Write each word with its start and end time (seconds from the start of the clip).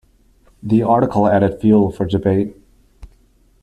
The 0.63 0.81
article 0.81 1.27
added 1.27 1.61
fuel 1.61 1.91
for 1.91 2.07
debate. 2.07 2.57